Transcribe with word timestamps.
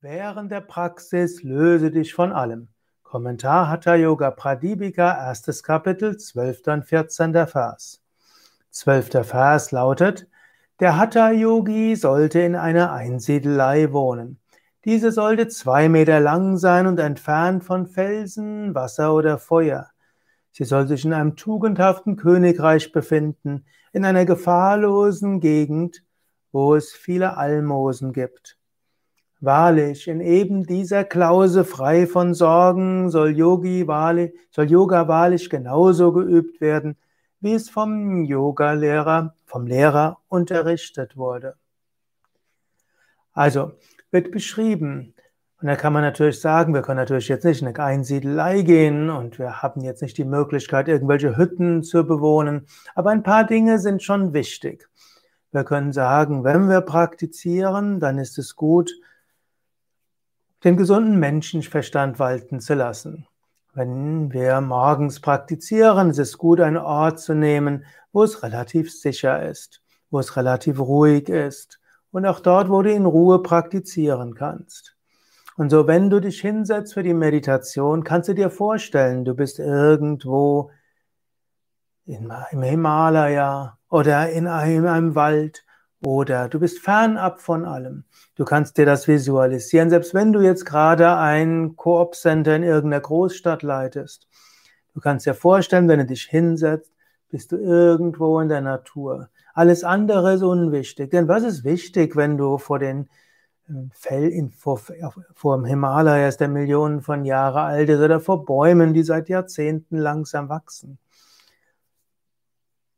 Während 0.00 0.52
der 0.52 0.60
Praxis 0.60 1.42
löse 1.42 1.90
dich 1.90 2.14
von 2.14 2.30
allem. 2.30 2.68
Kommentar 3.02 3.68
Hatha 3.68 3.96
Yoga 3.96 4.30
Pradipika, 4.30 5.26
erstes 5.26 5.64
Kapitel, 5.64 6.16
12. 6.16 6.60
und 6.68 6.84
14. 6.84 7.34
Vers. 7.48 8.00
Zwölfter 8.70 9.24
Vers 9.24 9.72
lautet, 9.72 10.28
der 10.78 10.96
Hatha 10.96 11.32
Yogi 11.32 11.96
sollte 11.96 12.38
in 12.38 12.54
einer 12.54 12.92
Einsiedelei 12.92 13.92
wohnen. 13.92 14.38
Diese 14.84 15.10
sollte 15.10 15.48
zwei 15.48 15.88
Meter 15.88 16.20
lang 16.20 16.58
sein 16.58 16.86
und 16.86 17.00
entfernt 17.00 17.64
von 17.64 17.88
Felsen, 17.88 18.76
Wasser 18.76 19.12
oder 19.12 19.36
Feuer. 19.36 19.88
Sie 20.52 20.64
soll 20.64 20.86
sich 20.86 21.04
in 21.04 21.12
einem 21.12 21.34
tugendhaften 21.34 22.14
Königreich 22.14 22.92
befinden, 22.92 23.66
in 23.92 24.04
einer 24.04 24.26
gefahrlosen 24.26 25.40
Gegend, 25.40 26.04
wo 26.52 26.76
es 26.76 26.92
viele 26.92 27.36
Almosen 27.36 28.12
gibt. 28.12 28.57
Wahrlich, 29.40 30.08
in 30.08 30.20
eben 30.20 30.64
dieser 30.64 31.04
Klause 31.04 31.64
frei 31.64 32.08
von 32.08 32.34
Sorgen 32.34 33.08
soll 33.08 33.36
Yogi 33.36 33.86
wahrlich, 33.86 34.32
soll 34.50 34.68
Yoga 34.68 35.06
wahrlich 35.06 35.48
genauso 35.48 36.12
geübt 36.12 36.60
werden, 36.60 36.96
wie 37.40 37.54
es 37.54 37.70
vom 37.70 38.24
Yoga-Lehrer, 38.24 39.34
vom 39.46 39.66
Lehrer 39.66 40.18
unterrichtet 40.28 41.16
wurde. 41.16 41.54
Also, 43.32 43.72
wird 44.10 44.32
beschrieben. 44.32 45.14
Und 45.60 45.68
da 45.68 45.76
kann 45.76 45.92
man 45.92 46.02
natürlich 46.02 46.40
sagen, 46.40 46.74
wir 46.74 46.82
können 46.82 46.98
natürlich 46.98 47.28
jetzt 47.28 47.44
nicht 47.44 47.62
in 47.62 47.68
eine 47.68 47.78
Einsiedelei 47.78 48.62
gehen 48.62 49.10
und 49.10 49.38
wir 49.38 49.62
haben 49.62 49.82
jetzt 49.82 50.02
nicht 50.02 50.18
die 50.18 50.24
Möglichkeit, 50.24 50.88
irgendwelche 50.88 51.36
Hütten 51.36 51.84
zu 51.84 52.04
bewohnen. 52.04 52.66
Aber 52.96 53.10
ein 53.10 53.22
paar 53.22 53.44
Dinge 53.44 53.78
sind 53.78 54.02
schon 54.02 54.32
wichtig. 54.32 54.88
Wir 55.52 55.64
können 55.64 55.92
sagen, 55.92 56.42
wenn 56.42 56.68
wir 56.68 56.80
praktizieren, 56.80 58.00
dann 58.00 58.18
ist 58.18 58.38
es 58.38 58.56
gut, 58.56 58.92
den 60.64 60.76
gesunden 60.76 61.18
Menschenverstand 61.18 62.18
walten 62.18 62.60
zu 62.60 62.74
lassen. 62.74 63.26
Wenn 63.74 64.32
wir 64.32 64.60
morgens 64.60 65.20
praktizieren, 65.20 66.10
ist 66.10 66.18
es 66.18 66.36
gut, 66.36 66.60
einen 66.60 66.78
Ort 66.78 67.20
zu 67.20 67.34
nehmen, 67.34 67.84
wo 68.12 68.24
es 68.24 68.42
relativ 68.42 68.92
sicher 68.92 69.42
ist, 69.42 69.82
wo 70.10 70.18
es 70.18 70.36
relativ 70.36 70.80
ruhig 70.80 71.28
ist 71.28 71.78
und 72.10 72.26
auch 72.26 72.40
dort, 72.40 72.70
wo 72.70 72.82
du 72.82 72.92
in 72.92 73.06
Ruhe 73.06 73.42
praktizieren 73.42 74.34
kannst. 74.34 74.96
Und 75.56 75.70
so, 75.70 75.86
wenn 75.86 76.08
du 76.08 76.20
dich 76.20 76.40
hinsetzt 76.40 76.94
für 76.94 77.02
die 77.02 77.14
Meditation, 77.14 78.04
kannst 78.04 78.28
du 78.28 78.34
dir 78.34 78.50
vorstellen, 78.50 79.24
du 79.24 79.34
bist 79.34 79.58
irgendwo 79.58 80.70
im 82.06 82.62
Himalaya 82.62 83.76
oder 83.90 84.30
in 84.30 84.46
einem 84.46 85.14
Wald 85.14 85.64
oder 86.04 86.48
du 86.48 86.60
bist 86.60 86.78
fernab 86.78 87.40
von 87.40 87.64
allem. 87.64 88.04
Du 88.36 88.44
kannst 88.44 88.78
dir 88.78 88.86
das 88.86 89.08
visualisieren, 89.08 89.90
selbst 89.90 90.14
wenn 90.14 90.32
du 90.32 90.40
jetzt 90.40 90.64
gerade 90.64 91.16
ein 91.16 91.74
Koop-Center 91.76 92.54
in 92.56 92.62
irgendeiner 92.62 93.00
Großstadt 93.00 93.62
leitest. 93.62 94.28
Du 94.94 95.00
kannst 95.00 95.26
dir 95.26 95.34
vorstellen, 95.34 95.88
wenn 95.88 95.98
du 95.98 96.06
dich 96.06 96.24
hinsetzt, 96.24 96.92
bist 97.30 97.52
du 97.52 97.56
irgendwo 97.56 98.40
in 98.40 98.48
der 98.48 98.60
Natur. 98.60 99.28
Alles 99.54 99.84
andere 99.84 100.34
ist 100.34 100.42
unwichtig. 100.42 101.10
Denn 101.10 101.28
was 101.28 101.42
ist 101.42 101.64
wichtig, 101.64 102.16
wenn 102.16 102.36
du 102.38 102.58
vor 102.58 102.78
den 102.78 103.08
äh, 103.68 103.72
Fell 103.92 104.50
vor, 104.56 104.80
vor 105.34 105.56
dem 105.56 105.64
Himalaya 105.64 106.28
ist, 106.28 106.40
der 106.40 106.48
Millionen 106.48 107.02
von 107.02 107.24
Jahren 107.24 107.66
alt 107.66 107.88
ist, 107.88 108.00
oder 108.00 108.20
vor 108.20 108.44
Bäumen, 108.44 108.94
die 108.94 109.02
seit 109.02 109.28
Jahrzehnten 109.28 109.98
langsam 109.98 110.48
wachsen? 110.48 110.98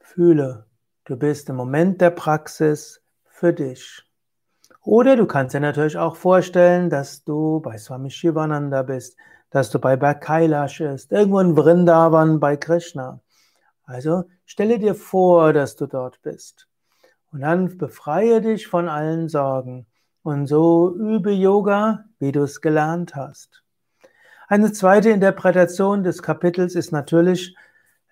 Fühle, 0.00 0.66
Du 1.04 1.16
bist 1.16 1.48
im 1.48 1.56
Moment 1.56 2.00
der 2.00 2.10
Praxis 2.10 3.02
für 3.26 3.52
dich. 3.52 4.04
Oder 4.84 5.16
du 5.16 5.26
kannst 5.26 5.52
dir 5.52 5.58
natürlich 5.58 5.98
auch 5.98 6.14
vorstellen, 6.14 6.90
dass 6.90 7.24
du 7.24 7.58
bei 7.58 7.76
Swami 7.76 8.08
Shivananda 8.08 8.82
bist, 8.84 9.16
dass 9.50 9.70
du 9.70 9.80
bei 9.80 9.96
Kailash 9.96 10.78
bist, 10.78 11.10
irgendwo 11.10 11.40
in 11.40 11.56
Vrindavan 11.56 12.38
bei 12.38 12.56
Krishna. 12.56 13.18
Also 13.84 14.24
stelle 14.46 14.78
dir 14.78 14.94
vor, 14.94 15.52
dass 15.52 15.74
du 15.74 15.86
dort 15.86 16.22
bist. 16.22 16.68
Und 17.32 17.40
dann 17.40 17.78
befreie 17.78 18.40
dich 18.40 18.68
von 18.68 18.88
allen 18.88 19.28
Sorgen. 19.28 19.86
Und 20.22 20.46
so 20.46 20.94
übe 20.94 21.32
Yoga, 21.32 22.04
wie 22.20 22.30
du 22.30 22.44
es 22.44 22.60
gelernt 22.60 23.16
hast. 23.16 23.64
Eine 24.46 24.70
zweite 24.70 25.10
Interpretation 25.10 26.04
des 26.04 26.22
Kapitels 26.22 26.76
ist 26.76 26.92
natürlich, 26.92 27.56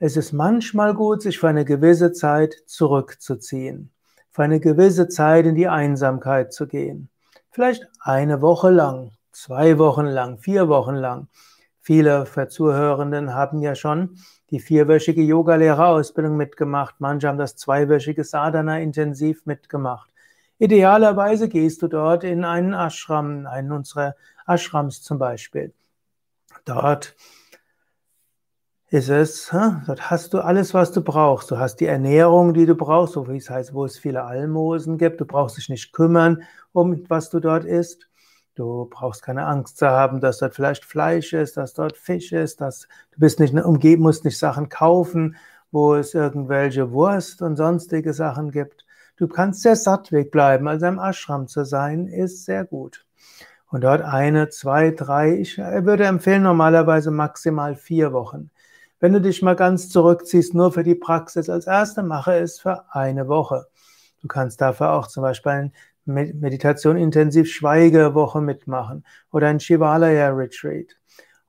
es 0.03 0.17
ist 0.17 0.33
manchmal 0.33 0.95
gut, 0.95 1.21
sich 1.21 1.39
für 1.39 1.49
eine 1.49 1.67
gewisse 1.67 2.13
Zeit 2.13 2.57
zurückzuziehen, 2.65 3.93
für 4.31 4.43
eine 4.43 4.59
gewisse 4.59 5.09
Zeit 5.09 5.45
in 5.45 5.55
die 5.55 5.69
Einsamkeit 5.69 6.55
zu 6.55 6.67
gehen. 6.67 7.11
Vielleicht 7.51 7.87
eine 8.01 8.41
Woche 8.41 8.71
lang, 8.71 9.13
zwei 9.31 9.77
Wochen 9.79 10.07
lang, 10.07 10.39
vier 10.39 10.69
Wochen 10.69 10.95
lang. 10.95 11.29
Viele 11.83 12.25
der 12.35 12.49
Zuhörenden 12.49 13.35
haben 13.35 13.61
ja 13.61 13.75
schon 13.75 14.17
die 14.49 14.61
vierwöchige 14.61 15.23
Yogalehrerausbildung 15.23 16.35
mitgemacht. 16.35 16.95
Manche 16.99 17.29
haben 17.29 17.39
das 17.39 17.57
zweiwöchige 17.57 18.25
Sadhana 18.25 18.81
intensiv 18.81 19.45
mitgemacht. 19.45 20.11
Idealerweise 20.59 21.49
gehst 21.51 21.83
du 21.83 21.89
dort 21.89 22.25
in 22.25 22.45
einen 22.45 22.73
Ashram, 22.73 23.47
einen 23.47 23.73
unserer 23.73 24.15
Ashrams 24.47 25.03
zum 25.03 25.19
Beispiel. 25.19 25.75
Dort 26.65 27.17
ist 28.91 29.09
es, 29.09 29.51
dort 29.87 30.11
hast 30.11 30.35
du 30.35 30.41
alles, 30.41 30.75
was 30.75 30.91
du 30.91 31.01
brauchst. 31.01 31.51
Du 31.53 31.59
hast 31.59 31.77
die 31.77 31.87
Ernährung, 31.87 32.55
die 32.55 32.67
du 32.67 32.75
brauchst, 32.75 33.15
so 33.15 33.29
wie 33.29 33.37
es 33.37 33.49
heißt, 33.49 33.73
wo 33.73 33.85
es 33.85 33.97
viele 33.97 34.25
Almosen 34.25 34.99
gibt. 34.99 35.21
Du 35.21 35.25
brauchst 35.25 35.57
dich 35.57 35.69
nicht 35.69 35.93
kümmern, 35.93 36.43
um 36.73 37.05
was 37.09 37.31
du 37.31 37.39
dort 37.39 37.65
isst. 37.65 38.09
Du 38.57 38.89
brauchst 38.91 39.23
keine 39.23 39.47
Angst 39.47 39.79
zu 39.79 39.89
haben, 39.89 40.21
dass 40.21 40.39
dort 40.39 40.57
vielleicht 40.57 40.85
Fleisch 40.85 41.33
ist, 41.33 41.57
dass 41.57 41.73
dort 41.73 41.97
Fisch 41.97 42.33
ist, 42.33 42.61
dass 42.61 42.89
du 43.13 43.21
bist 43.21 43.39
nicht 43.39 43.55
umgeben, 43.55 44.03
musst 44.03 44.25
nicht 44.25 44.39
Sachen 44.39 44.69
kaufen, 44.69 45.37
wo 45.71 45.95
es 45.95 46.15
irgendwelche 46.15 46.91
Wurst 46.91 47.43
und 47.43 47.55
sonstige 47.55 48.13
Sachen 48.13 48.51
gibt. 48.51 48.85
Du 49.17 49.29
kannst 49.29 49.63
sehr 49.63 49.77
sattweg 49.77 50.33
bleiben. 50.33 50.67
Also 50.67 50.87
im 50.87 50.99
Ashram 50.99 51.47
zu 51.47 51.65
sein, 51.65 52.09
ist 52.09 52.45
sehr 52.45 52.65
gut. 52.65 53.07
Und 53.69 53.85
dort 53.85 54.03
eine, 54.03 54.49
zwei, 54.49 54.91
drei, 54.91 55.39
ich 55.39 55.59
würde 55.59 56.07
empfehlen 56.07 56.43
normalerweise 56.43 57.13
maximal 57.13 57.77
vier 57.77 58.13
Wochen. 58.13 58.51
Wenn 59.01 59.15
du 59.15 59.21
dich 59.23 59.41
mal 59.41 59.57
ganz 59.57 59.89
zurückziehst, 59.89 60.53
nur 60.53 60.73
für 60.73 60.83
die 60.83 60.95
Praxis, 60.95 61.49
als 61.49 61.67
erste 61.67 62.03
mache 62.03 62.35
es 62.35 62.61
für 62.61 62.85
eine 62.95 63.29
Woche. 63.29 63.67
Du 64.21 64.29
kannst 64.29 64.61
dafür 64.61 64.93
auch 64.93 65.07
zum 65.07 65.23
Beispiel 65.23 65.53
eine 65.53 65.73
Meditation 66.07 66.99
intensiv 66.99 67.51
Schweigewoche 67.51 68.43
mitmachen 68.43 69.07
oder 69.33 69.49
ein 69.49 69.59
Shivalaya 69.59 70.29
Retreat. 70.29 70.99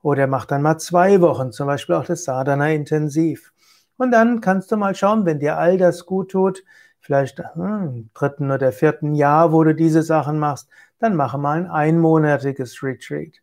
Oder 0.02 0.28
mach 0.28 0.46
dann 0.46 0.62
mal 0.62 0.78
zwei 0.78 1.20
Wochen, 1.20 1.52
zum 1.52 1.68
Beispiel 1.68 1.96
auch 1.96 2.06
das 2.06 2.24
Sadhana 2.24 2.72
intensiv. 2.72 3.52
Und 3.98 4.12
dann 4.12 4.40
kannst 4.40 4.72
du 4.72 4.78
mal 4.78 4.96
schauen, 4.96 5.26
wenn 5.26 5.40
dir 5.40 5.58
all 5.58 5.78
das 5.78 6.06
gut 6.06 6.32
tut, 6.32 6.64
vielleicht 7.02 7.40
hm, 7.54 7.84
im 7.84 8.10
dritten 8.14 8.50
oder 8.50 8.72
vierten 8.72 9.14
Jahr, 9.14 9.52
wo 9.52 9.64
du 9.66 9.76
diese 9.76 10.04
Sachen 10.04 10.40
machst, 10.40 10.70
dann 11.00 11.18
mache 11.18 11.38
mal 11.38 11.58
ein 11.58 11.70
einmonatiges 11.70 12.82
Retreat. 12.82 13.42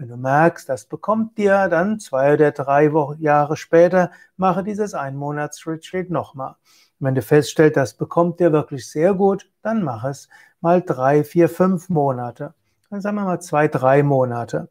Wenn 0.00 0.08
du 0.08 0.16
merkst, 0.16 0.66
das 0.66 0.86
bekommt 0.86 1.36
dir, 1.36 1.68
dann 1.68 2.00
zwei 2.00 2.32
oder 2.32 2.52
drei 2.52 2.94
Wochen, 2.94 3.20
Jahre 3.20 3.58
später, 3.58 4.10
mache 4.38 4.64
dieses 4.64 4.94
Einmonats-Retreat 4.94 6.08
nochmal. 6.08 6.56
Wenn 7.00 7.14
du 7.14 7.20
feststellst, 7.20 7.76
das 7.76 7.92
bekommt 7.92 8.40
dir 8.40 8.50
wirklich 8.50 8.88
sehr 8.88 9.12
gut, 9.12 9.50
dann 9.60 9.82
mach 9.82 10.04
es 10.04 10.30
mal 10.62 10.80
drei, 10.80 11.22
vier, 11.22 11.50
fünf 11.50 11.90
Monate. 11.90 12.54
Dann 12.88 13.02
sagen 13.02 13.16
wir 13.16 13.26
mal 13.26 13.40
zwei, 13.40 13.68
drei 13.68 14.02
Monate. 14.02 14.70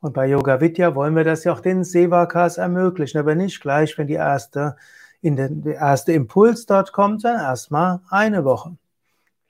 Und 0.00 0.14
bei 0.14 0.26
Yoga 0.26 0.62
Vidya 0.62 0.94
wollen 0.94 1.14
wir 1.14 1.24
das 1.24 1.44
ja 1.44 1.52
auch 1.52 1.60
den 1.60 1.84
Sevakas 1.84 2.56
ermöglichen, 2.56 3.18
aber 3.18 3.34
nicht 3.34 3.60
gleich, 3.60 3.98
wenn 3.98 4.06
die 4.06 4.14
erste, 4.14 4.76
in 5.20 5.36
den, 5.36 5.60
der 5.60 5.74
erste 5.74 6.14
Impuls 6.14 6.64
dort 6.64 6.94
kommt, 6.94 7.20
sondern 7.20 7.42
erstmal 7.42 8.00
eine 8.08 8.46
Woche. 8.46 8.78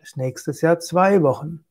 Das 0.00 0.16
nächstes 0.16 0.60
Jahr 0.60 0.80
zwei 0.80 1.22
Wochen. 1.22 1.64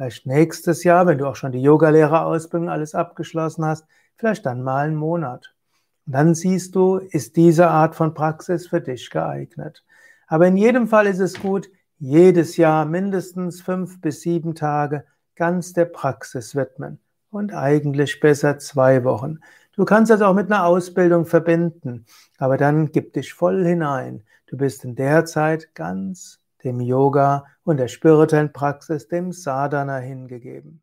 Vielleicht 0.00 0.24
nächstes 0.24 0.82
Jahr, 0.82 1.06
wenn 1.06 1.18
du 1.18 1.26
auch 1.26 1.36
schon 1.36 1.52
die 1.52 1.60
Yogalehrerausbildung 1.60 2.70
alles 2.70 2.94
abgeschlossen 2.94 3.66
hast, 3.66 3.84
vielleicht 4.16 4.46
dann 4.46 4.62
mal 4.62 4.86
einen 4.86 4.96
Monat. 4.96 5.52
Und 6.06 6.14
dann 6.14 6.34
siehst 6.34 6.74
du, 6.74 6.96
ist 6.96 7.36
diese 7.36 7.68
Art 7.68 7.94
von 7.94 8.14
Praxis 8.14 8.68
für 8.68 8.80
dich 8.80 9.10
geeignet. 9.10 9.84
Aber 10.26 10.46
in 10.46 10.56
jedem 10.56 10.88
Fall 10.88 11.06
ist 11.06 11.18
es 11.18 11.38
gut, 11.38 11.68
jedes 11.98 12.56
Jahr 12.56 12.86
mindestens 12.86 13.60
fünf 13.60 14.00
bis 14.00 14.22
sieben 14.22 14.54
Tage 14.54 15.04
ganz 15.36 15.74
der 15.74 15.84
Praxis 15.84 16.56
widmen. 16.56 16.98
Und 17.30 17.52
eigentlich 17.52 18.20
besser 18.20 18.58
zwei 18.58 19.04
Wochen. 19.04 19.40
Du 19.76 19.84
kannst 19.84 20.10
das 20.10 20.22
auch 20.22 20.34
mit 20.34 20.50
einer 20.50 20.64
Ausbildung 20.64 21.26
verbinden, 21.26 22.06
aber 22.38 22.56
dann 22.56 22.90
gib 22.90 23.12
dich 23.12 23.34
voll 23.34 23.66
hinein. 23.66 24.22
Du 24.46 24.56
bist 24.56 24.82
in 24.82 24.94
der 24.94 25.26
Zeit 25.26 25.74
ganz 25.74 26.40
dem 26.64 26.80
Yoga 26.80 27.44
und 27.64 27.78
der 27.78 27.88
spirituellen 27.88 28.52
Praxis, 28.52 29.08
dem 29.08 29.32
Sadhana 29.32 29.98
hingegeben. 29.98 30.82